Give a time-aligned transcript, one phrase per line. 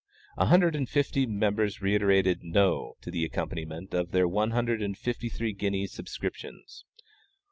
[0.35, 4.97] A hundred and fifty members reiterated "no" to the accompaniment of their one hundred and
[4.97, 6.85] fifty three guinea subscriptions.